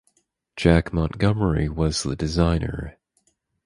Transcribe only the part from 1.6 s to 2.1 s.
was